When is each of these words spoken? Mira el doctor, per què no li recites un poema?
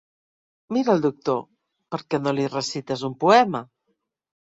Mira 0.77 0.91
el 0.97 1.03
doctor, 1.03 1.45
per 1.97 2.01
què 2.09 2.23
no 2.25 2.35
li 2.41 2.49
recites 2.57 3.09
un 3.13 3.19
poema? 3.27 3.67